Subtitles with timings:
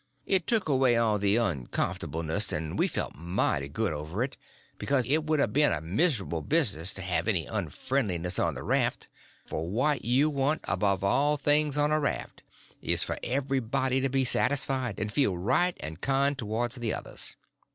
[0.25, 4.35] It took away all the uncomfortableness and we felt mighty good over it,
[4.79, 9.09] because it would a been a miserable business to have any unfriendliness on the raft;
[9.45, 12.41] for what you want, above all things, on a raft,
[12.81, 17.35] is for everybody to be satisfied, and feel right and kind towards the others.